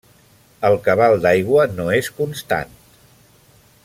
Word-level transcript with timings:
El 0.69 0.77
cabal 0.87 1.19
d'aigua 1.25 1.67
no 1.75 1.85
és 1.99 2.09
constant. 2.23 2.73